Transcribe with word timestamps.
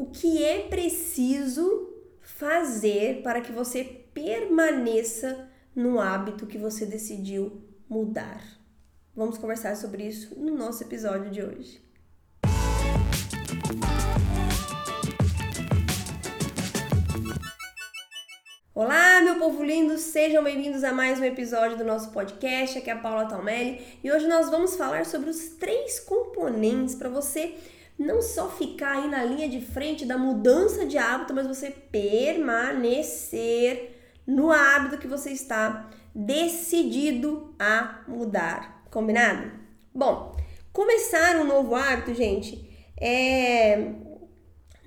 o 0.00 0.06
que 0.06 0.42
é 0.42 0.60
preciso 0.60 1.94
fazer 2.22 3.20
para 3.22 3.42
que 3.42 3.52
você 3.52 3.84
permaneça 3.84 5.46
no 5.76 6.00
hábito 6.00 6.46
que 6.46 6.56
você 6.56 6.86
decidiu 6.86 7.62
mudar. 7.86 8.42
Vamos 9.14 9.36
conversar 9.36 9.76
sobre 9.76 10.04
isso 10.04 10.40
no 10.40 10.56
nosso 10.56 10.82
episódio 10.82 11.30
de 11.30 11.42
hoje. 11.42 11.84
Olá, 18.74 19.20
meu 19.20 19.38
povo 19.38 19.62
lindo, 19.62 19.98
sejam 19.98 20.42
bem-vindos 20.42 20.82
a 20.82 20.94
mais 20.94 21.20
um 21.20 21.24
episódio 21.24 21.76
do 21.76 21.84
nosso 21.84 22.10
podcast. 22.10 22.78
Aqui 22.78 22.88
é 22.88 22.94
a 22.94 22.98
Paula 22.98 23.26
Talmelli 23.26 23.84
e 24.02 24.10
hoje 24.10 24.26
nós 24.26 24.48
vamos 24.48 24.76
falar 24.76 25.04
sobre 25.04 25.28
os 25.28 25.50
três 25.58 26.00
componentes 26.00 26.94
para 26.94 27.10
você 27.10 27.54
não 28.00 28.22
só 28.22 28.48
ficar 28.48 28.92
aí 28.92 29.08
na 29.10 29.22
linha 29.22 29.46
de 29.46 29.60
frente 29.60 30.06
da 30.06 30.16
mudança 30.16 30.86
de 30.86 30.96
hábito, 30.96 31.34
mas 31.34 31.46
você 31.46 31.70
permanecer 31.70 32.34
no 34.26 34.50
hábito 34.50 34.96
que 34.96 35.06
você 35.06 35.32
está 35.32 35.90
decidido 36.14 37.54
a 37.58 38.00
mudar. 38.08 38.82
Combinado? 38.90 39.52
Bom, 39.94 40.34
começar 40.72 41.36
um 41.36 41.44
novo 41.44 41.74
hábito, 41.74 42.14
gente, 42.14 42.66
é 42.98 43.92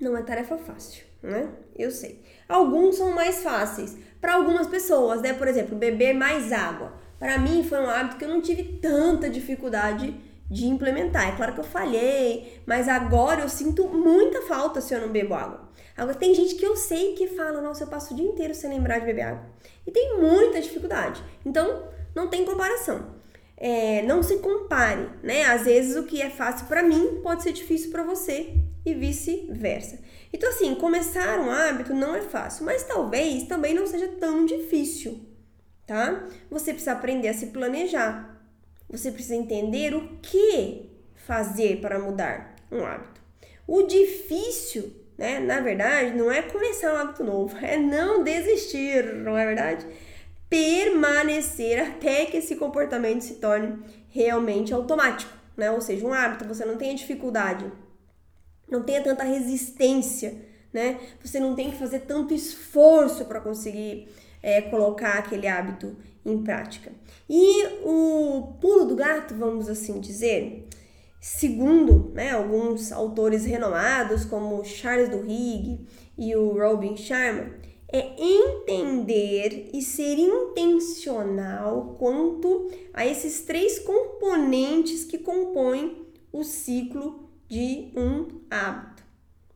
não 0.00 0.16
é 0.16 0.22
tarefa 0.22 0.58
fácil, 0.58 1.04
né? 1.22 1.50
Eu 1.76 1.92
sei. 1.92 2.20
Alguns 2.48 2.96
são 2.96 3.14
mais 3.14 3.44
fáceis 3.44 3.96
para 4.20 4.34
algumas 4.34 4.66
pessoas, 4.66 5.22
né? 5.22 5.32
Por 5.32 5.46
exemplo, 5.46 5.76
beber 5.76 6.14
mais 6.14 6.52
água. 6.52 6.92
Para 7.20 7.38
mim 7.38 7.62
foi 7.62 7.78
um 7.78 7.88
hábito 7.88 8.16
que 8.16 8.24
eu 8.24 8.28
não 8.28 8.40
tive 8.40 8.64
tanta 8.82 9.30
dificuldade 9.30 10.20
de 10.54 10.66
implementar. 10.66 11.28
É 11.28 11.36
claro 11.36 11.52
que 11.52 11.60
eu 11.60 11.64
falhei, 11.64 12.62
mas 12.64 12.88
agora 12.88 13.42
eu 13.42 13.48
sinto 13.48 13.88
muita 13.88 14.42
falta 14.42 14.80
se 14.80 14.94
eu 14.94 15.00
não 15.00 15.08
bebo 15.08 15.34
água. 15.34 15.68
Agora 15.96 16.16
tem 16.16 16.32
gente 16.32 16.54
que 16.54 16.64
eu 16.64 16.76
sei 16.76 17.14
que 17.14 17.26
fala, 17.26 17.60
nossa, 17.60 17.84
eu 17.84 17.88
passo 17.88 18.14
o 18.14 18.16
dia 18.16 18.26
inteiro 18.26 18.54
sem 18.54 18.70
lembrar 18.70 19.00
de 19.00 19.06
beber 19.06 19.22
água. 19.22 19.46
E 19.84 19.90
tem 19.90 20.16
muita 20.18 20.60
dificuldade. 20.60 21.22
Então, 21.44 21.88
não 22.14 22.28
tem 22.28 22.44
comparação. 22.44 23.14
É, 23.56 24.02
não 24.02 24.22
se 24.22 24.38
compare, 24.38 25.08
né? 25.22 25.44
Às 25.44 25.64
vezes 25.64 25.96
o 25.96 26.04
que 26.04 26.22
é 26.22 26.30
fácil 26.30 26.66
para 26.66 26.82
mim 26.82 27.20
pode 27.22 27.42
ser 27.42 27.52
difícil 27.52 27.90
para 27.90 28.02
você 28.02 28.54
e 28.86 28.94
vice-versa. 28.94 29.98
Então, 30.32 30.50
assim, 30.50 30.74
começar 30.74 31.38
um 31.40 31.50
hábito 31.50 31.92
não 31.94 32.14
é 32.14 32.20
fácil, 32.20 32.64
mas 32.64 32.84
talvez 32.84 33.44
também 33.44 33.74
não 33.74 33.86
seja 33.86 34.08
tão 34.20 34.44
difícil, 34.44 35.20
tá? 35.86 36.26
Você 36.50 36.72
precisa 36.72 36.92
aprender 36.92 37.28
a 37.28 37.34
se 37.34 37.46
planejar. 37.46 38.33
Você 38.96 39.10
precisa 39.10 39.34
entender 39.34 39.92
o 39.92 40.18
que 40.22 40.88
fazer 41.16 41.80
para 41.80 41.98
mudar 41.98 42.54
um 42.70 42.84
hábito. 42.84 43.20
O 43.66 43.82
difícil, 43.82 44.94
né, 45.18 45.40
na 45.40 45.60
verdade, 45.60 46.16
não 46.16 46.30
é 46.30 46.42
começar 46.42 46.94
um 46.94 46.96
hábito 46.96 47.24
novo, 47.24 47.56
é 47.58 47.76
não 47.76 48.22
desistir, 48.22 49.04
não 49.16 49.36
é 49.36 49.46
verdade? 49.46 49.84
Permanecer 50.48 51.80
até 51.80 52.26
que 52.26 52.36
esse 52.36 52.54
comportamento 52.54 53.22
se 53.22 53.34
torne 53.34 53.82
realmente 54.10 54.72
automático, 54.72 55.32
né? 55.56 55.72
Ou 55.72 55.80
seja, 55.80 56.06
um 56.06 56.12
hábito, 56.12 56.44
você 56.44 56.64
não 56.64 56.76
tenha 56.76 56.94
dificuldade, 56.94 57.64
não 58.70 58.84
tenha 58.84 59.02
tanta 59.02 59.24
resistência, 59.24 60.36
né? 60.72 61.00
Você 61.20 61.40
não 61.40 61.56
tem 61.56 61.72
que 61.72 61.78
fazer 61.78 62.00
tanto 62.00 62.32
esforço 62.32 63.24
para 63.24 63.40
conseguir 63.40 64.08
é, 64.40 64.60
colocar 64.62 65.14
aquele 65.14 65.48
hábito 65.48 65.96
em 66.24 66.42
prática. 66.42 66.92
E 67.28 67.66
o 67.82 68.54
pulo 68.60 68.86
do 68.86 68.96
gato, 68.96 69.34
vamos 69.34 69.68
assim 69.68 70.00
dizer, 70.00 70.68
segundo 71.20 72.12
né, 72.14 72.30
alguns 72.30 72.92
autores 72.92 73.44
renomados, 73.44 74.24
como 74.24 74.64
Charles 74.64 75.08
Duhigg 75.08 75.86
e 76.16 76.34
o 76.36 76.52
Robin 76.52 76.96
Sharma, 76.96 77.52
é 77.92 78.14
entender 78.18 79.70
e 79.72 79.80
ser 79.80 80.18
intencional 80.18 81.94
quanto 81.98 82.70
a 82.92 83.06
esses 83.06 83.42
três 83.42 83.78
componentes 83.78 85.04
que 85.04 85.18
compõem 85.18 86.04
o 86.32 86.42
ciclo 86.42 87.30
de 87.48 87.92
um 87.94 88.40
hábito, 88.50 89.04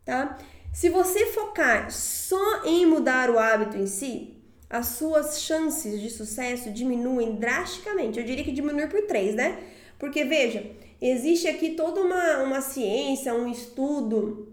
tá? 0.04 0.38
Se 0.72 0.88
você 0.88 1.26
focar 1.26 1.90
só 1.90 2.64
em 2.64 2.86
mudar 2.86 3.30
o 3.30 3.38
hábito 3.38 3.76
em 3.76 3.86
si, 3.86 4.37
as 4.70 4.86
suas 4.86 5.40
chances 5.40 6.00
de 6.00 6.10
sucesso 6.10 6.70
diminuem 6.70 7.36
drasticamente. 7.36 8.18
Eu 8.18 8.24
diria 8.24 8.44
que 8.44 8.52
diminui 8.52 8.86
por 8.86 9.02
três, 9.02 9.34
né? 9.34 9.58
Porque 9.98 10.24
veja, 10.24 10.70
existe 11.00 11.48
aqui 11.48 11.70
toda 11.70 12.00
uma, 12.00 12.42
uma 12.42 12.60
ciência, 12.60 13.34
um 13.34 13.50
estudo 13.50 14.52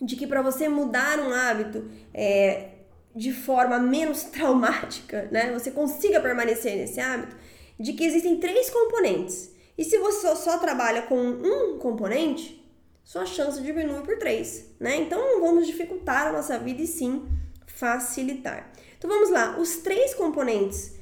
de 0.00 0.16
que 0.16 0.26
para 0.26 0.42
você 0.42 0.68
mudar 0.68 1.18
um 1.20 1.32
hábito 1.32 1.88
é, 2.12 2.70
de 3.14 3.32
forma 3.32 3.78
menos 3.78 4.24
traumática, 4.30 5.28
né? 5.30 5.52
Você 5.52 5.70
consiga 5.70 6.20
permanecer 6.20 6.76
nesse 6.76 7.00
hábito, 7.00 7.36
de 7.78 7.92
que 7.92 8.04
existem 8.04 8.38
três 8.38 8.68
componentes. 8.68 9.54
E 9.78 9.84
se 9.84 9.96
você 9.98 10.20
só, 10.20 10.34
só 10.34 10.58
trabalha 10.58 11.02
com 11.02 11.18
um 11.18 11.78
componente, 11.78 12.60
sua 13.04 13.24
chance 13.24 13.62
diminui 13.62 14.02
por 14.02 14.18
três, 14.18 14.74
né? 14.78 14.96
Então 14.96 15.40
vamos 15.40 15.66
dificultar 15.66 16.26
a 16.26 16.32
nossa 16.32 16.58
vida 16.58 16.82
e 16.82 16.86
sim 16.86 17.26
facilitar. 17.74 18.72
Então 18.98 19.08
vamos 19.08 19.30
lá, 19.30 19.58
os 19.58 19.78
três 19.78 20.14
componentes 20.14 20.98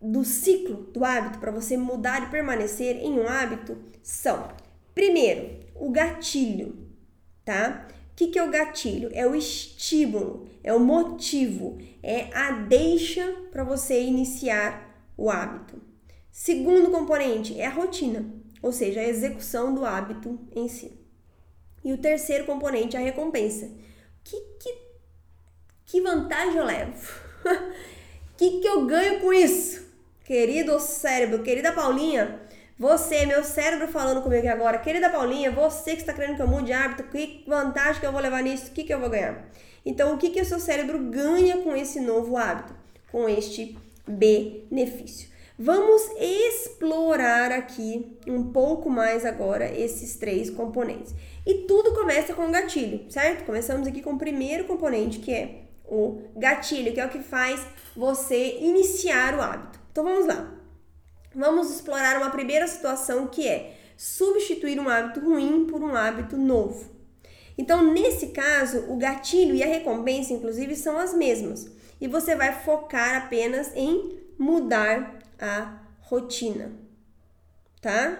do 0.00 0.22
ciclo 0.24 0.88
do 0.92 1.04
hábito 1.04 1.38
para 1.38 1.50
você 1.50 1.76
mudar 1.76 2.22
e 2.22 2.30
permanecer 2.30 2.96
em 2.96 3.18
um 3.18 3.26
hábito 3.26 3.76
são: 4.02 4.48
primeiro, 4.94 5.60
o 5.74 5.90
gatilho, 5.90 6.76
tá? 7.44 7.88
O 8.12 8.16
que, 8.16 8.28
que 8.28 8.38
é 8.38 8.44
o 8.44 8.50
gatilho? 8.50 9.10
É 9.12 9.26
o 9.26 9.34
estímulo, 9.34 10.48
é 10.62 10.72
o 10.72 10.78
motivo, 10.78 11.78
é 12.02 12.28
a 12.32 12.52
deixa 12.52 13.26
para 13.50 13.64
você 13.64 14.02
iniciar 14.02 14.94
o 15.16 15.30
hábito. 15.30 15.80
Segundo 16.30 16.90
componente 16.90 17.58
é 17.58 17.66
a 17.66 17.70
rotina, 17.70 18.24
ou 18.62 18.70
seja, 18.70 19.00
a 19.00 19.08
execução 19.08 19.74
do 19.74 19.84
hábito 19.84 20.38
em 20.54 20.68
si. 20.68 20.92
E 21.84 21.92
o 21.92 21.98
terceiro 21.98 22.44
componente 22.44 22.96
é 22.96 23.00
a 23.00 23.02
recompensa. 23.02 23.66
O 23.66 23.70
que, 24.22 24.40
que 24.60 24.83
que 25.94 26.00
vantagem 26.00 26.56
eu 26.56 26.64
levo? 26.64 26.92
O 27.44 27.50
que, 28.36 28.58
que 28.58 28.66
eu 28.66 28.84
ganho 28.84 29.20
com 29.20 29.32
isso? 29.32 29.86
Querido 30.24 30.80
cérebro, 30.80 31.44
querida 31.44 31.70
Paulinha, 31.70 32.40
você, 32.76 33.24
meu 33.24 33.44
cérebro 33.44 33.86
falando 33.86 34.20
comigo 34.20 34.48
agora, 34.48 34.78
querida 34.78 35.08
Paulinha, 35.08 35.52
você 35.52 35.92
que 35.92 36.00
está 36.00 36.12
querendo 36.12 36.34
que 36.34 36.42
eu 36.42 36.48
mude 36.48 36.72
hábito, 36.72 37.04
que 37.04 37.44
vantagem 37.46 38.00
que 38.00 38.06
eu 38.08 38.10
vou 38.10 38.20
levar 38.20 38.42
nisso? 38.42 38.66
O 38.66 38.70
que, 38.72 38.82
que 38.82 38.92
eu 38.92 38.98
vou 38.98 39.08
ganhar? 39.08 39.48
Então, 39.86 40.12
o 40.12 40.18
que, 40.18 40.30
que 40.30 40.40
o 40.40 40.44
seu 40.44 40.58
cérebro 40.58 40.98
ganha 40.98 41.58
com 41.58 41.76
esse 41.76 42.00
novo 42.00 42.36
hábito? 42.36 42.74
Com 43.12 43.28
este 43.28 43.78
benefício. 44.04 45.28
Vamos 45.56 46.02
explorar 46.18 47.52
aqui 47.52 48.18
um 48.26 48.50
pouco 48.50 48.90
mais 48.90 49.24
agora 49.24 49.72
esses 49.72 50.16
três 50.16 50.50
componentes. 50.50 51.14
E 51.46 51.66
tudo 51.68 51.94
começa 51.94 52.34
com 52.34 52.48
o 52.48 52.50
gatilho, 52.50 53.08
certo? 53.08 53.44
Começamos 53.44 53.86
aqui 53.86 54.02
com 54.02 54.14
o 54.14 54.18
primeiro 54.18 54.64
componente, 54.64 55.20
que 55.20 55.32
é 55.32 55.63
o 55.94 56.38
gatilho, 56.38 56.92
que 56.92 57.00
é 57.00 57.06
o 57.06 57.10
que 57.10 57.20
faz 57.20 57.60
você 57.96 58.58
iniciar 58.58 59.34
o 59.34 59.40
hábito. 59.40 59.78
Então 59.90 60.04
vamos 60.04 60.26
lá. 60.26 60.52
Vamos 61.34 61.70
explorar 61.70 62.18
uma 62.18 62.30
primeira 62.30 62.66
situação 62.66 63.26
que 63.26 63.46
é 63.48 63.76
substituir 63.96 64.78
um 64.78 64.88
hábito 64.88 65.20
ruim 65.20 65.66
por 65.66 65.82
um 65.82 65.94
hábito 65.94 66.36
novo. 66.36 66.92
Então, 67.56 67.92
nesse 67.92 68.28
caso, 68.28 68.84
o 68.88 68.96
gatilho 68.96 69.54
e 69.54 69.62
a 69.62 69.66
recompensa, 69.66 70.32
inclusive, 70.32 70.74
são 70.74 70.98
as 70.98 71.14
mesmas. 71.14 71.70
E 72.00 72.08
você 72.08 72.34
vai 72.34 72.52
focar 72.52 73.16
apenas 73.16 73.72
em 73.74 74.18
mudar 74.38 75.20
a 75.38 75.80
rotina. 76.00 76.72
Tá? 77.80 78.18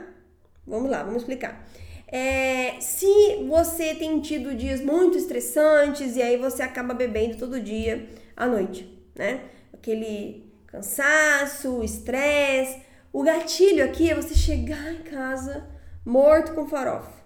Vamos 0.66 0.90
lá, 0.90 1.02
vamos 1.02 1.22
explicar. 1.22 1.66
É, 2.06 2.53
se 2.84 3.46
você 3.48 3.94
tem 3.94 4.20
tido 4.20 4.54
dias 4.54 4.80
muito 4.82 5.16
estressantes 5.16 6.16
e 6.16 6.22
aí 6.22 6.36
você 6.36 6.62
acaba 6.62 6.92
bebendo 6.92 7.38
todo 7.38 7.58
dia 7.58 8.06
à 8.36 8.46
noite, 8.46 8.86
né? 9.14 9.40
Aquele 9.72 10.44
cansaço, 10.66 11.82
estresse. 11.82 12.82
O 13.10 13.22
gatilho 13.22 13.82
aqui 13.82 14.10
é 14.10 14.14
você 14.14 14.34
chegar 14.34 14.92
em 14.92 15.02
casa 15.02 15.66
morto 16.04 16.52
com 16.52 16.68
farofa. 16.68 17.24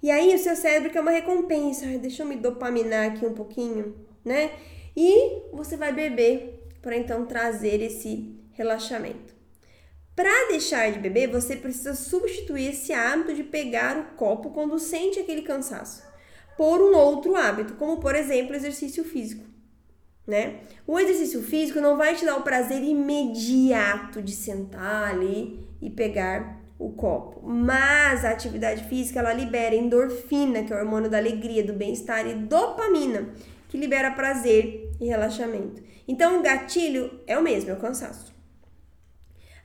E 0.00 0.12
aí 0.12 0.32
o 0.32 0.38
seu 0.38 0.54
cérebro 0.54 0.90
quer 0.90 1.00
uma 1.00 1.10
recompensa. 1.10 1.84
Ai, 1.84 1.98
deixa 1.98 2.22
eu 2.22 2.26
me 2.26 2.36
dopaminar 2.36 3.10
aqui 3.10 3.26
um 3.26 3.34
pouquinho, 3.34 3.96
né? 4.24 4.52
E 4.96 5.42
você 5.52 5.76
vai 5.76 5.92
beber 5.92 6.68
para 6.80 6.96
então 6.96 7.26
trazer 7.26 7.82
esse 7.82 8.32
relaxamento. 8.52 9.37
Para 10.18 10.48
deixar 10.48 10.90
de 10.90 10.98
beber, 10.98 11.28
você 11.28 11.54
precisa 11.54 11.94
substituir 11.94 12.70
esse 12.70 12.92
hábito 12.92 13.32
de 13.32 13.44
pegar 13.44 13.96
o 13.96 14.16
copo 14.16 14.50
quando 14.50 14.76
sente 14.76 15.20
aquele 15.20 15.42
cansaço 15.42 16.02
por 16.56 16.80
um 16.80 16.92
outro 16.96 17.36
hábito, 17.36 17.74
como 17.74 18.00
por 18.00 18.16
exemplo, 18.16 18.56
exercício 18.56 19.04
físico, 19.04 19.44
né? 20.26 20.56
O 20.88 20.98
exercício 20.98 21.40
físico 21.40 21.80
não 21.80 21.96
vai 21.96 22.16
te 22.16 22.24
dar 22.24 22.34
o 22.34 22.42
prazer 22.42 22.82
imediato 22.82 24.20
de 24.20 24.32
sentar 24.32 25.08
ali 25.08 25.64
e 25.80 25.88
pegar 25.88 26.64
o 26.80 26.90
copo. 26.90 27.48
Mas 27.48 28.24
a 28.24 28.30
atividade 28.30 28.88
física 28.88 29.20
ela 29.20 29.32
libera 29.32 29.76
endorfina, 29.76 30.64
que 30.64 30.72
é 30.72 30.76
o 30.76 30.80
hormônio 30.80 31.08
da 31.08 31.18
alegria, 31.18 31.62
do 31.62 31.74
bem-estar, 31.74 32.26
e 32.26 32.34
dopamina, 32.34 33.32
que 33.68 33.78
libera 33.78 34.10
prazer 34.10 34.90
e 35.00 35.06
relaxamento. 35.06 35.80
Então 36.08 36.40
o 36.40 36.42
gatilho 36.42 37.20
é 37.24 37.38
o 37.38 37.42
mesmo, 37.42 37.70
é 37.70 37.74
o 37.74 37.78
cansaço. 37.78 38.36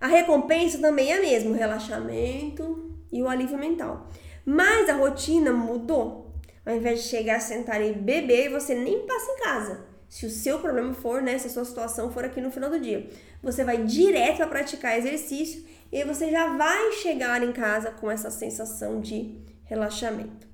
A 0.03 0.07
recompensa 0.07 0.79
também 0.79 1.13
é 1.13 1.17
a 1.17 1.21
mesma, 1.21 1.51
o 1.51 1.53
relaxamento 1.53 2.93
e 3.09 3.21
o 3.21 3.27
alívio 3.29 3.57
mental. 3.57 4.09
Mas 4.45 4.89
a 4.89 4.95
rotina 4.95 5.53
mudou. 5.53 6.35
Ao 6.65 6.75
invés 6.75 7.03
de 7.03 7.07
chegar, 7.07 7.39
sentar 7.39 7.81
e 7.81 7.93
beber, 7.93 8.51
você 8.51 8.75
nem 8.75 9.07
passa 9.07 9.31
em 9.31 9.37
casa. 9.37 9.85
Se 10.09 10.25
o 10.25 10.29
seu 10.29 10.59
problema 10.59 10.93
for, 10.93 11.21
né, 11.21 11.37
se 11.37 11.47
a 11.47 11.49
sua 11.49 11.63
situação 11.63 12.11
for 12.11 12.25
aqui 12.25 12.41
no 12.41 12.51
final 12.51 12.69
do 12.69 12.81
dia, 12.81 13.09
você 13.41 13.63
vai 13.63 13.85
direto 13.85 14.43
a 14.43 14.47
praticar 14.47 14.97
exercício 14.97 15.63
e 15.89 16.03
você 16.03 16.29
já 16.29 16.57
vai 16.57 16.91
chegar 16.91 17.41
em 17.41 17.53
casa 17.53 17.91
com 17.91 18.11
essa 18.11 18.29
sensação 18.29 18.99
de 18.99 19.37
relaxamento. 19.63 20.45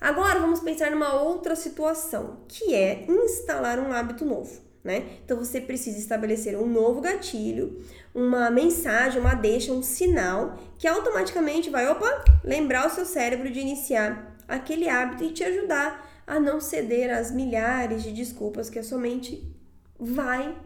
Agora 0.00 0.38
vamos 0.38 0.60
pensar 0.60 0.92
numa 0.92 1.20
outra 1.20 1.56
situação, 1.56 2.44
que 2.46 2.72
é 2.72 3.04
instalar 3.08 3.80
um 3.80 3.92
hábito 3.92 4.24
novo, 4.24 4.60
né? 4.84 5.18
Então 5.24 5.36
você 5.36 5.60
precisa 5.60 5.98
estabelecer 5.98 6.56
um 6.58 6.66
novo 6.66 7.00
gatilho, 7.00 7.80
uma 8.14 8.50
mensagem, 8.50 9.20
uma 9.20 9.34
deixa, 9.34 9.72
um 9.72 9.82
sinal 9.82 10.58
que 10.78 10.88
automaticamente 10.88 11.70
vai, 11.70 11.88
opa, 11.88 12.24
lembrar 12.42 12.86
o 12.86 12.90
seu 12.90 13.06
cérebro 13.06 13.50
de 13.50 13.60
iniciar 13.60 14.36
aquele 14.48 14.88
hábito 14.88 15.24
e 15.24 15.32
te 15.32 15.44
ajudar 15.44 16.10
a 16.26 16.40
não 16.40 16.60
ceder 16.60 17.10
às 17.10 17.30
milhares 17.30 18.02
de 18.02 18.12
desculpas 18.12 18.68
que 18.68 18.78
a 18.78 18.82
sua 18.82 18.98
mente 18.98 19.54
vai 19.98 20.56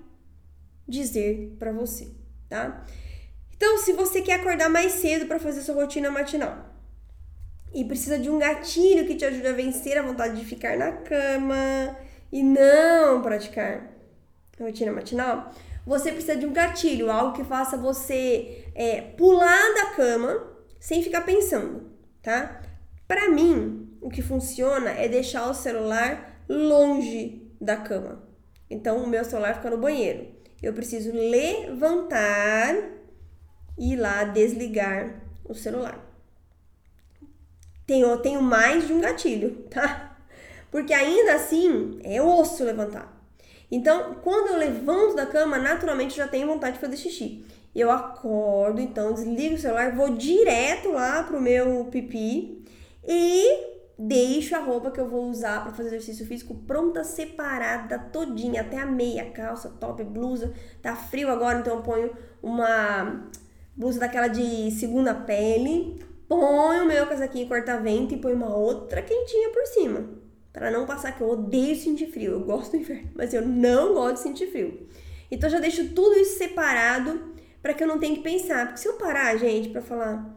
dizer 0.89 1.57
para 1.59 1.73
você, 1.73 2.09
tá? 2.49 2.85
Então, 3.55 3.79
se 3.79 3.93
você 3.93 4.21
quer 4.21 4.35
acordar 4.35 4.69
mais 4.69 4.93
cedo 4.93 5.27
para 5.27 5.39
fazer 5.39 5.63
sua 5.63 5.75
rotina 5.75 6.11
matinal 6.11 6.75
e 7.75 7.85
precisa 7.85 8.19
de 8.19 8.31
um 8.31 8.39
gatilho 8.39 9.07
que 9.07 9.15
te 9.15 9.25
ajude 9.25 9.47
a 9.47 9.53
vencer 9.53 9.99
a 9.99 10.03
vontade 10.03 10.37
de 10.37 10.45
ficar 10.45 10.77
na 10.77 10.93
cama 10.93 11.97
e 12.31 12.43
não 12.43 13.23
praticar 13.23 13.96
rotina 14.65 14.93
matinal, 14.93 15.53
você 15.87 16.11
precisa 16.11 16.37
de 16.37 16.47
um 16.47 16.53
gatilho, 16.53 17.11
algo 17.11 17.33
que 17.37 17.45
faça 17.45 17.77
você 17.77 18.65
é, 18.75 19.01
pular 19.01 19.75
da 19.75 19.87
cama 19.95 20.57
sem 20.81 21.03
ficar 21.03 21.23
pensando, 21.23 21.91
tá? 22.23 22.61
Para 23.07 23.31
mim, 23.31 23.97
o 24.01 24.11
que 24.11 24.23
funciona 24.23 24.91
é 24.91 25.09
deixar 25.09 25.49
o 25.49 25.55
celular 25.55 26.43
longe 26.49 27.51
da 27.61 27.77
cama. 27.77 28.23
Então, 28.69 28.99
o 28.99 29.07
meu 29.07 29.25
celular 29.25 29.55
fica 29.55 29.71
no 29.71 29.79
banheiro. 29.79 30.29
Eu 30.63 30.73
preciso 30.73 31.13
levantar 31.13 32.75
e 33.79 33.93
ir 33.93 33.97
lá 33.97 34.25
desligar 34.25 35.23
o 35.45 35.55
celular. 35.55 36.05
Tenho, 37.87 38.17
tenho 38.19 38.43
mais 38.43 38.87
de 38.87 38.93
um 38.93 39.01
gatilho, 39.01 39.65
tá? 39.71 40.19
Porque 40.71 40.93
ainda 40.93 41.35
assim 41.35 42.01
é 42.03 42.21
osso 42.21 42.65
levantar. 42.65 43.16
Então, 43.71 44.17
quando 44.23 44.49
eu 44.53 44.59
levanto 44.59 45.17
da 45.17 45.27
cama, 45.27 45.59
naturalmente 45.59 46.17
já 46.17 46.29
tenho 46.29 46.47
vontade 46.47 46.75
de 46.75 46.81
fazer 46.81 46.97
xixi. 46.97 47.45
Eu 47.75 47.91
acordo, 47.91 48.81
então 48.81 49.13
desligo 49.13 49.55
o 49.55 49.59
celular, 49.59 49.95
vou 49.95 50.11
direto 50.11 50.93
lá 50.93 51.23
pro 51.23 51.41
meu 51.41 51.85
pipi 51.91 52.65
e 53.07 53.77
deixo 53.99 54.55
a 54.55 54.61
roupa 54.61 54.91
que 54.91 55.01
eu 55.01 55.09
vou 55.09 55.29
usar 55.29 55.63
para 55.63 55.73
fazer 55.73 55.89
exercício 55.89 56.27
físico 56.27 56.55
pronta, 56.55 57.05
separada, 57.05 57.99
todinha, 57.99 58.63
até 58.63 58.79
a 58.79 58.87
meia, 58.87 59.31
calça, 59.31 59.69
top, 59.69 60.03
blusa. 60.05 60.55
Tá 60.81 60.97
frio 60.97 61.31
agora, 61.31 61.59
então 61.59 61.77
eu 61.77 61.83
ponho 61.83 62.11
uma 62.43 63.29
blusa 63.77 64.01
daquela 64.01 64.29
de 64.29 64.71
segunda 64.71 65.15
pele, 65.15 66.03
ponho 66.29 66.85
o 66.85 66.87
meu 66.87 67.07
casaquinho 67.07 67.49
corta-vento 67.49 68.15
e 68.15 68.19
ponho 68.19 68.37
uma 68.37 68.55
outra 68.55 69.03
quentinha 69.03 69.51
por 69.51 69.67
cima. 69.67 70.26
Para 70.57 70.71
não 70.71 70.87
passar 70.87 71.13
que 71.13 71.21
eu 71.21 71.29
odeio 71.29 71.77
sentir 71.77 72.07
frio. 72.07 72.33
Eu 72.33 72.41
gosto 72.41 72.71
do 72.71 72.79
inverno, 72.79 73.11
mas 73.15 73.35
eu 73.35 73.47
não 73.47 73.93
gosto 73.93 74.15
de 74.15 74.21
sentir 74.21 74.47
frio. 74.47 74.89
Então 75.31 75.51
já 75.51 75.61
deixo 75.61 75.91
tudo 75.91 76.19
isso 76.19 76.39
separado 76.39 77.35
para 77.61 77.75
que 77.75 77.85
eu 77.85 77.87
não 77.87 77.99
tenha 77.99 78.17
que 78.17 78.23
pensar. 78.23 78.65
Porque 78.65 78.81
se 78.81 78.89
eu 78.89 78.95
parar, 78.95 79.37
gente, 79.37 79.69
para 79.69 79.83
falar, 79.83 80.35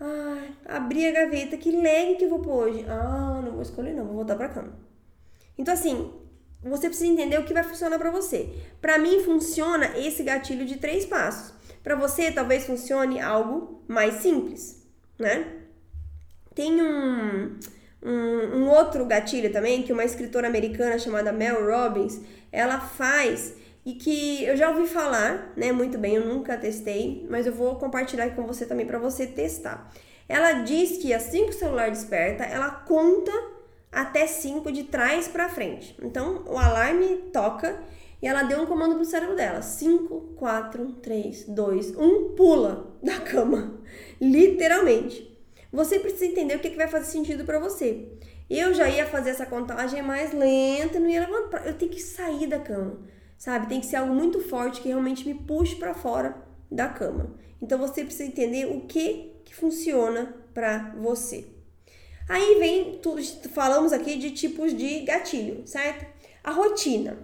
ah, 0.00 0.44
abri 0.64 1.08
a 1.08 1.10
gaveta, 1.10 1.56
que 1.56 1.72
leg 1.72 2.14
que 2.14 2.24
eu 2.24 2.28
vou 2.28 2.38
pôr 2.38 2.68
hoje? 2.68 2.86
Ah, 2.88 3.42
não 3.44 3.50
vou 3.50 3.62
escolher 3.62 3.94
não, 3.94 4.04
vou 4.04 4.14
voltar 4.14 4.36
para 4.36 4.48
cama. 4.48 4.78
Então 5.58 5.74
assim, 5.74 6.08
você 6.62 6.88
precisa 6.88 7.10
entender 7.10 7.36
o 7.40 7.44
que 7.44 7.52
vai 7.52 7.64
funcionar 7.64 7.98
para 7.98 8.12
você. 8.12 8.48
Para 8.80 8.96
mim 8.96 9.24
funciona 9.24 9.98
esse 9.98 10.22
gatilho 10.22 10.64
de 10.64 10.76
três 10.76 11.04
passos. 11.04 11.52
Para 11.82 11.96
você 11.96 12.30
talvez 12.30 12.64
funcione 12.64 13.20
algo 13.20 13.82
mais 13.88 14.22
simples, 14.22 14.86
né? 15.18 15.52
Tem 16.54 16.80
um 16.80 17.58
um, 18.08 18.56
um, 18.56 18.70
outro 18.70 19.04
gatilho 19.04 19.52
também, 19.52 19.82
que 19.82 19.92
uma 19.92 20.04
escritora 20.04 20.48
americana 20.48 20.98
chamada 20.98 21.32
Mel 21.32 21.66
Robbins, 21.66 22.20
ela 22.50 22.80
faz 22.80 23.54
e 23.84 23.94
que 23.94 24.44
eu 24.44 24.56
já 24.56 24.70
ouvi 24.70 24.86
falar, 24.86 25.52
né, 25.56 25.72
muito 25.72 25.98
bem, 25.98 26.14
eu 26.14 26.26
nunca 26.26 26.56
testei, 26.56 27.26
mas 27.28 27.46
eu 27.46 27.52
vou 27.52 27.76
compartilhar 27.76 28.30
com 28.30 28.46
você 28.46 28.66
também 28.66 28.86
para 28.86 28.98
você 28.98 29.26
testar. 29.26 29.90
Ela 30.28 30.62
diz 30.62 30.98
que 30.98 31.12
assim 31.12 31.44
que 31.44 31.50
o 31.50 31.58
celular 31.58 31.90
desperta, 31.90 32.44
ela 32.44 32.70
conta 32.70 33.32
até 33.90 34.26
5 34.26 34.70
de 34.70 34.84
trás 34.84 35.26
para 35.28 35.48
frente. 35.48 35.96
Então, 36.02 36.44
o 36.46 36.58
alarme 36.58 37.30
toca 37.32 37.80
e 38.20 38.26
ela 38.26 38.42
deu 38.42 38.60
um 38.60 38.66
comando 38.66 38.96
pro 38.96 39.04
cérebro 39.04 39.36
dela: 39.36 39.62
5, 39.62 40.34
4, 40.36 40.92
3, 41.02 41.44
2, 41.44 41.96
1, 41.96 42.34
pula 42.34 42.94
da 43.02 43.20
cama. 43.20 43.80
Literalmente. 44.20 45.27
Você 45.72 45.98
precisa 45.98 46.26
entender 46.26 46.56
o 46.56 46.60
que, 46.60 46.70
que 46.70 46.76
vai 46.76 46.88
fazer 46.88 47.10
sentido 47.10 47.44
para 47.44 47.58
você. 47.58 48.08
Eu 48.48 48.72
já 48.72 48.88
ia 48.88 49.06
fazer 49.06 49.30
essa 49.30 49.44
contagem 49.44 50.02
mais 50.02 50.32
lenta, 50.32 50.98
não 50.98 51.08
ia 51.08 51.20
levantar. 51.20 51.66
Eu 51.66 51.76
tenho 51.76 51.90
que 51.90 52.00
sair 52.00 52.46
da 52.46 52.58
cama, 52.58 52.98
sabe? 53.36 53.68
Tem 53.68 53.80
que 53.80 53.86
ser 53.86 53.96
algo 53.96 54.14
muito 54.14 54.40
forte 54.40 54.80
que 54.80 54.88
realmente 54.88 55.26
me 55.26 55.34
puxe 55.34 55.76
para 55.76 55.92
fora 55.92 56.36
da 56.70 56.88
cama. 56.88 57.34
Então 57.60 57.78
você 57.78 58.02
precisa 58.04 58.24
entender 58.24 58.66
o 58.66 58.82
que 58.86 59.34
que 59.44 59.54
funciona 59.54 60.34
para 60.54 60.94
você. 60.98 61.46
Aí 62.28 62.58
vem 62.58 62.98
tudo, 62.98 63.22
falamos 63.50 63.92
aqui 63.92 64.16
de 64.16 64.30
tipos 64.30 64.76
de 64.76 65.00
gatilho, 65.00 65.66
certo? 65.66 66.06
A 66.44 66.50
rotina. 66.50 67.18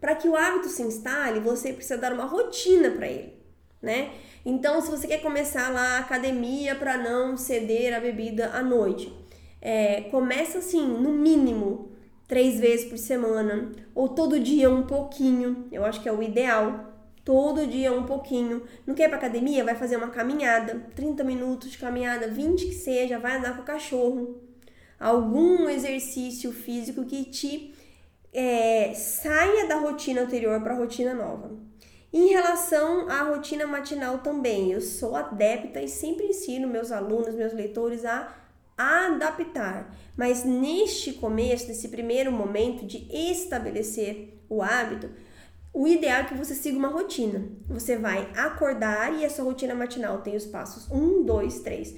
Para 0.00 0.14
que 0.14 0.28
o 0.28 0.36
hábito 0.36 0.68
se 0.68 0.82
instale, 0.82 1.40
você 1.40 1.72
precisa 1.72 1.96
dar 1.96 2.12
uma 2.12 2.24
rotina 2.24 2.90
para 2.90 3.08
ele, 3.08 3.34
né? 3.82 4.12
Então, 4.44 4.80
se 4.80 4.90
você 4.90 5.06
quer 5.06 5.20
começar 5.20 5.70
lá 5.70 5.96
a 5.96 6.00
academia 6.00 6.74
para 6.74 6.96
não 6.96 7.36
ceder 7.36 7.94
a 7.94 8.00
bebida 8.00 8.50
à 8.52 8.62
noite, 8.62 9.12
é, 9.60 10.02
começa 10.02 10.58
assim, 10.58 10.86
no 10.86 11.10
mínimo, 11.12 11.92
três 12.26 12.60
vezes 12.60 12.86
por 12.86 12.98
semana, 12.98 13.72
ou 13.94 14.08
todo 14.08 14.38
dia 14.38 14.70
um 14.70 14.82
pouquinho, 14.82 15.66
eu 15.72 15.84
acho 15.84 16.00
que 16.00 16.08
é 16.08 16.12
o 16.12 16.22
ideal. 16.22 16.86
Todo 17.24 17.66
dia 17.66 17.92
um 17.92 18.04
pouquinho. 18.04 18.62
Não 18.86 18.94
quer 18.94 19.04
ir 19.04 19.08
pra 19.08 19.18
academia? 19.18 19.62
Vai 19.62 19.74
fazer 19.74 19.96
uma 19.96 20.08
caminhada, 20.08 20.86
30 20.94 21.22
minutos 21.24 21.70
de 21.70 21.76
caminhada, 21.76 22.28
20 22.28 22.64
que 22.64 22.72
seja, 22.72 23.18
vai 23.18 23.36
andar 23.36 23.54
com 23.54 23.62
o 23.62 23.66
cachorro. 23.66 24.40
Algum 24.98 25.68
exercício 25.68 26.50
físico 26.52 27.04
que 27.04 27.24
te 27.24 27.74
é, 28.32 28.94
saia 28.94 29.66
da 29.66 29.76
rotina 29.76 30.22
anterior 30.22 30.60
para 30.62 30.74
a 30.74 30.78
rotina 30.78 31.12
nova. 31.12 31.50
Em 32.10 32.28
relação 32.28 33.08
à 33.10 33.22
rotina 33.22 33.66
matinal 33.66 34.18
também, 34.18 34.72
eu 34.72 34.80
sou 34.80 35.14
adepta 35.14 35.82
e 35.82 35.88
sempre 35.88 36.26
ensino 36.26 36.66
meus 36.66 36.90
alunos, 36.90 37.34
meus 37.34 37.52
leitores 37.52 38.04
a 38.04 38.34
adaptar. 38.78 39.94
Mas 40.16 40.42
neste 40.42 41.12
começo, 41.12 41.68
nesse 41.68 41.88
primeiro 41.88 42.32
momento 42.32 42.86
de 42.86 43.06
estabelecer 43.12 44.40
o 44.48 44.62
hábito, 44.62 45.10
o 45.72 45.86
ideal 45.86 46.22
é 46.22 46.24
que 46.24 46.34
você 46.34 46.54
siga 46.54 46.78
uma 46.78 46.88
rotina. 46.88 47.46
Você 47.68 47.96
vai 47.96 48.30
acordar 48.34 49.12
e 49.12 49.22
essa 49.24 49.42
rotina 49.42 49.74
matinal 49.74 50.22
tem 50.22 50.34
os 50.34 50.46
passos 50.46 50.90
1, 50.90 51.24
2, 51.24 51.60
3. 51.60 51.94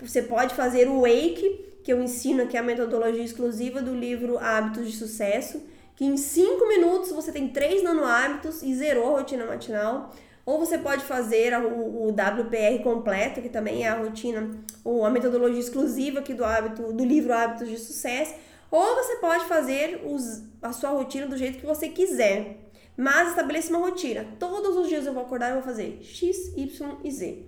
Você 0.00 0.22
pode 0.22 0.54
fazer 0.54 0.88
o 0.88 1.02
wake, 1.02 1.80
que 1.84 1.92
eu 1.92 2.02
ensino 2.02 2.44
aqui 2.44 2.56
a 2.56 2.62
metodologia 2.62 3.22
exclusiva 3.22 3.82
do 3.82 3.94
livro 3.94 4.38
Hábitos 4.38 4.90
de 4.90 4.96
Sucesso 4.96 5.62
que 6.00 6.06
em 6.06 6.16
5 6.16 6.66
minutos 6.66 7.12
você 7.12 7.30
tem 7.30 7.48
três 7.48 7.82
nano 7.82 8.06
hábitos 8.06 8.62
e 8.62 8.74
zerou 8.74 9.08
a 9.08 9.18
rotina 9.18 9.44
matinal. 9.44 10.14
Ou 10.46 10.58
você 10.58 10.78
pode 10.78 11.04
fazer 11.04 11.52
o, 11.60 12.06
o 12.06 12.08
WPR 12.08 12.82
completo, 12.82 13.42
que 13.42 13.50
também 13.50 13.84
é 13.84 13.88
a 13.90 13.98
rotina, 13.98 14.50
ou 14.82 15.04
a 15.04 15.10
metodologia 15.10 15.60
exclusiva 15.60 16.20
aqui 16.20 16.32
do 16.32 16.42
hábito, 16.42 16.90
do 16.94 17.04
livro 17.04 17.34
Hábitos 17.34 17.68
de 17.68 17.76
Sucesso. 17.76 18.34
Ou 18.70 18.96
você 18.96 19.16
pode 19.16 19.44
fazer 19.44 20.00
os, 20.06 20.42
a 20.62 20.72
sua 20.72 20.88
rotina 20.88 21.26
do 21.26 21.36
jeito 21.36 21.58
que 21.58 21.66
você 21.66 21.90
quiser. 21.90 22.56
Mas 22.96 23.28
estabeleça 23.28 23.68
uma 23.68 23.86
rotina. 23.86 24.26
Todos 24.38 24.78
os 24.78 24.88
dias 24.88 25.04
eu 25.04 25.12
vou 25.12 25.24
acordar 25.24 25.50
e 25.50 25.52
vou 25.52 25.62
fazer 25.62 25.98
X, 26.00 26.56
Y 26.56 26.96
e 27.04 27.10
Z. 27.10 27.44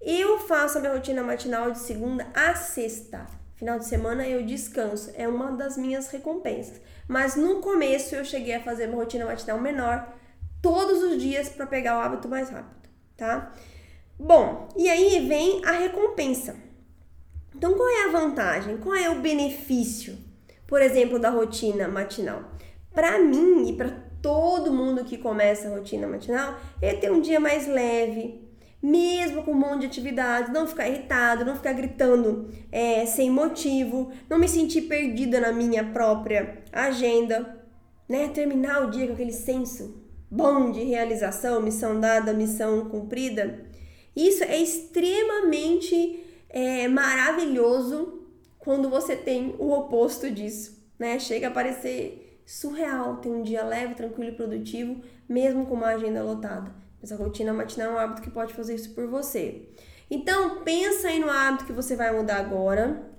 Eu 0.00 0.40
faço 0.40 0.78
a 0.78 0.80
minha 0.80 0.92
rotina 0.92 1.22
matinal 1.22 1.70
de 1.70 1.78
segunda 1.78 2.26
a 2.34 2.56
sexta. 2.56 3.41
Final 3.62 3.78
de 3.78 3.86
semana 3.86 4.26
eu 4.26 4.44
descanso. 4.44 5.12
É 5.14 5.28
uma 5.28 5.52
das 5.52 5.76
minhas 5.76 6.08
recompensas. 6.08 6.80
Mas 7.06 7.36
no 7.36 7.60
começo 7.60 8.12
eu 8.12 8.24
cheguei 8.24 8.56
a 8.56 8.60
fazer 8.60 8.88
uma 8.88 8.96
rotina 8.96 9.24
matinal 9.24 9.60
menor 9.60 10.12
todos 10.60 11.00
os 11.00 11.22
dias 11.22 11.48
para 11.48 11.64
pegar 11.64 11.96
o 11.96 12.00
hábito 12.00 12.28
mais 12.28 12.50
rápido, 12.50 12.90
tá? 13.16 13.52
Bom, 14.18 14.68
e 14.76 14.90
aí 14.90 15.28
vem 15.28 15.64
a 15.64 15.70
recompensa. 15.70 16.56
Então, 17.54 17.74
qual 17.74 17.88
é 17.88 18.06
a 18.06 18.10
vantagem? 18.10 18.78
Qual 18.78 18.96
é 18.96 19.08
o 19.08 19.20
benefício, 19.20 20.18
por 20.66 20.82
exemplo, 20.82 21.20
da 21.20 21.30
rotina 21.30 21.86
matinal? 21.86 22.42
Para 22.92 23.20
mim 23.20 23.68
e 23.68 23.76
para 23.76 23.90
todo 24.20 24.72
mundo 24.72 25.04
que 25.04 25.16
começa 25.16 25.68
a 25.68 25.70
rotina 25.70 26.08
matinal, 26.08 26.58
é 26.80 26.94
ter 26.94 27.12
um 27.12 27.20
dia 27.20 27.38
mais 27.38 27.68
leve, 27.68 28.41
mesmo 28.82 29.44
com 29.44 29.52
um 29.52 29.58
monte 29.58 29.82
de 29.82 29.86
atividades, 29.86 30.52
não 30.52 30.66
ficar 30.66 30.88
irritado, 30.88 31.44
não 31.44 31.54
ficar 31.54 31.72
gritando 31.72 32.50
é, 32.72 33.06
sem 33.06 33.30
motivo, 33.30 34.10
não 34.28 34.38
me 34.38 34.48
sentir 34.48 34.82
perdida 34.82 35.38
na 35.38 35.52
minha 35.52 35.84
própria 35.84 36.58
agenda, 36.72 37.62
né? 38.08 38.28
Terminar 38.28 38.82
o 38.82 38.90
dia 38.90 39.06
com 39.06 39.12
aquele 39.12 39.32
senso 39.32 40.02
bom 40.28 40.72
de 40.72 40.82
realização, 40.82 41.62
missão 41.62 42.00
dada, 42.00 42.32
missão 42.32 42.88
cumprida. 42.88 43.60
Isso 44.16 44.42
é 44.42 44.58
extremamente 44.58 46.24
é, 46.48 46.88
maravilhoso 46.88 48.20
quando 48.58 48.90
você 48.90 49.14
tem 49.14 49.54
o 49.58 49.70
oposto 49.72 50.28
disso, 50.28 50.84
né? 50.98 51.20
Chega 51.20 51.48
a 51.48 51.52
parecer 51.52 52.40
surreal 52.44 53.16
ter 53.18 53.28
um 53.28 53.42
dia 53.42 53.62
leve, 53.62 53.94
tranquilo 53.94 54.30
e 54.30 54.34
produtivo, 54.34 55.00
mesmo 55.28 55.66
com 55.66 55.74
uma 55.74 55.88
agenda 55.88 56.22
lotada. 56.22 56.81
Essa 57.02 57.16
rotina 57.16 57.52
matinal 57.52 57.92
é 57.92 57.94
um 57.94 57.98
hábito 57.98 58.22
que 58.22 58.30
pode 58.30 58.54
fazer 58.54 58.74
isso 58.74 58.94
por 58.94 59.06
você. 59.06 59.68
Então, 60.10 60.62
pensa 60.62 61.08
aí 61.08 61.18
no 61.18 61.30
hábito 61.30 61.64
que 61.64 61.72
você 61.72 61.96
vai 61.96 62.12
mudar 62.12 62.36
agora 62.36 63.10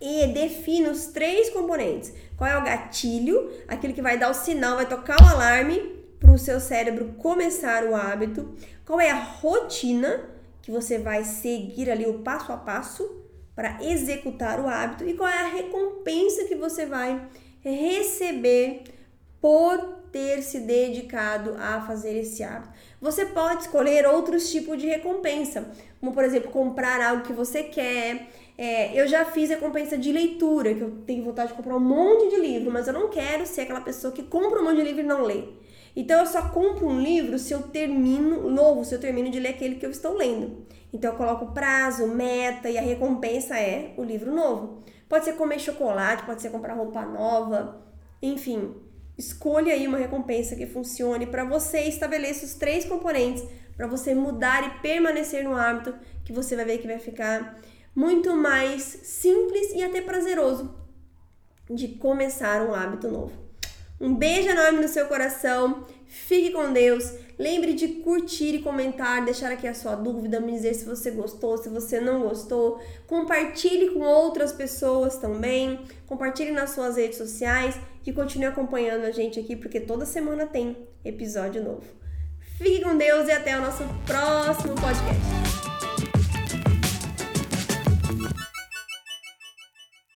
e 0.00 0.26
define 0.28 0.88
os 0.88 1.06
três 1.06 1.50
componentes. 1.50 2.12
Qual 2.36 2.48
é 2.48 2.56
o 2.56 2.64
gatilho? 2.64 3.50
Aquele 3.68 3.92
que 3.92 4.02
vai 4.02 4.18
dar 4.18 4.30
o 4.30 4.34
sinal, 4.34 4.76
vai 4.76 4.88
tocar 4.88 5.20
o 5.22 5.28
alarme 5.28 6.00
para 6.18 6.32
o 6.32 6.38
seu 6.38 6.58
cérebro 6.58 7.14
começar 7.18 7.84
o 7.84 7.94
hábito. 7.94 8.54
Qual 8.84 9.00
é 9.00 9.10
a 9.10 9.22
rotina 9.22 10.28
que 10.62 10.70
você 10.70 10.98
vai 10.98 11.24
seguir 11.24 11.90
ali 11.90 12.06
o 12.06 12.20
passo 12.20 12.52
a 12.52 12.56
passo 12.56 13.20
para 13.54 13.82
executar 13.82 14.58
o 14.58 14.68
hábito 14.68 15.04
e 15.04 15.14
qual 15.14 15.28
é 15.28 15.38
a 15.38 15.48
recompensa 15.48 16.44
que 16.44 16.54
você 16.54 16.86
vai 16.86 17.28
receber 17.60 18.84
por 19.40 19.99
ter 20.12 20.42
se 20.42 20.60
dedicado 20.60 21.56
a 21.58 21.80
fazer 21.82 22.16
esse 22.18 22.42
hábito. 22.42 22.70
Você 23.00 23.26
pode 23.26 23.62
escolher 23.62 24.06
outros 24.06 24.50
tipos 24.50 24.78
de 24.78 24.86
recompensa, 24.86 25.70
como 26.00 26.12
por 26.12 26.24
exemplo, 26.24 26.50
comprar 26.50 27.00
algo 27.00 27.22
que 27.22 27.32
você 27.32 27.62
quer. 27.62 28.28
É, 28.58 29.00
eu 29.00 29.08
já 29.08 29.24
fiz 29.24 29.48
recompensa 29.48 29.96
de 29.96 30.12
leitura, 30.12 30.74
que 30.74 30.80
eu 30.80 30.90
tenho 31.06 31.24
vontade 31.24 31.48
de 31.48 31.54
comprar 31.54 31.76
um 31.76 31.80
monte 31.80 32.30
de 32.30 32.40
livro, 32.40 32.70
mas 32.70 32.86
eu 32.86 32.92
não 32.92 33.08
quero 33.08 33.46
ser 33.46 33.62
aquela 33.62 33.80
pessoa 33.80 34.12
que 34.12 34.22
compra 34.22 34.60
um 34.60 34.64
monte 34.64 34.76
de 34.76 34.82
livro 34.82 35.00
e 35.00 35.06
não 35.06 35.22
lê. 35.22 35.44
Então 35.96 36.20
eu 36.20 36.26
só 36.26 36.48
compro 36.50 36.86
um 36.86 37.00
livro 37.00 37.38
se 37.38 37.52
eu 37.52 37.62
termino, 37.62 38.48
novo, 38.50 38.84
se 38.84 38.94
eu 38.94 39.00
termino 39.00 39.30
de 39.30 39.40
ler 39.40 39.50
aquele 39.50 39.76
que 39.76 39.86
eu 39.86 39.90
estou 39.90 40.16
lendo. 40.16 40.66
Então 40.92 41.12
eu 41.12 41.16
coloco 41.16 41.52
prazo, 41.52 42.06
meta 42.06 42.68
e 42.68 42.76
a 42.76 42.82
recompensa 42.82 43.58
é 43.58 43.94
o 43.96 44.04
livro 44.04 44.34
novo. 44.34 44.82
Pode 45.08 45.24
ser 45.24 45.32
comer 45.32 45.58
chocolate, 45.58 46.24
pode 46.24 46.40
ser 46.40 46.50
comprar 46.50 46.74
roupa 46.74 47.02
nova, 47.02 47.82
enfim, 48.22 48.74
Escolha 49.20 49.74
aí 49.74 49.86
uma 49.86 49.98
recompensa 49.98 50.56
que 50.56 50.66
funcione 50.66 51.26
para 51.26 51.44
você 51.44 51.82
estabeleça 51.82 52.46
os 52.46 52.54
três 52.54 52.86
componentes 52.86 53.44
para 53.76 53.86
você 53.86 54.14
mudar 54.14 54.66
e 54.66 54.80
permanecer 54.80 55.44
no 55.44 55.54
hábito 55.54 55.94
que 56.24 56.32
você 56.32 56.56
vai 56.56 56.64
ver 56.64 56.78
que 56.78 56.86
vai 56.86 56.98
ficar 56.98 57.60
muito 57.94 58.34
mais 58.34 58.82
simples 58.82 59.74
e 59.74 59.82
até 59.82 60.00
prazeroso 60.00 60.74
de 61.68 61.88
começar 61.88 62.62
um 62.62 62.74
hábito 62.74 63.08
novo. 63.08 63.32
Um 64.00 64.14
beijo 64.14 64.48
enorme 64.48 64.80
no 64.80 64.88
seu 64.88 65.04
coração. 65.04 65.86
Fique 66.06 66.52
com 66.52 66.72
Deus. 66.72 67.12
Lembre 67.40 67.72
de 67.72 67.88
curtir 67.88 68.56
e 68.56 68.58
comentar, 68.58 69.24
deixar 69.24 69.50
aqui 69.50 69.66
a 69.66 69.72
sua 69.72 69.94
dúvida, 69.94 70.38
me 70.40 70.52
dizer 70.52 70.74
se 70.74 70.84
você 70.84 71.10
gostou, 71.10 71.56
se 71.56 71.70
você 71.70 71.98
não 71.98 72.20
gostou. 72.20 72.78
Compartilhe 73.06 73.94
com 73.94 74.00
outras 74.00 74.52
pessoas 74.52 75.16
também. 75.16 75.80
Compartilhe 76.06 76.50
nas 76.50 76.72
suas 76.72 76.98
redes 76.98 77.16
sociais 77.16 77.76
e 78.04 78.12
continue 78.12 78.44
acompanhando 78.44 79.06
a 79.06 79.10
gente 79.10 79.40
aqui 79.40 79.56
porque 79.56 79.80
toda 79.80 80.04
semana 80.04 80.46
tem 80.46 80.76
episódio 81.02 81.64
novo. 81.64 81.86
Fique 82.58 82.82
com 82.82 82.94
Deus 82.98 83.26
e 83.26 83.32
até 83.32 83.56
o 83.56 83.62
nosso 83.62 83.84
próximo 84.04 84.74
podcast. 84.74 85.49